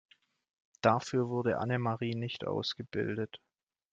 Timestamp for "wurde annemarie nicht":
1.29-2.43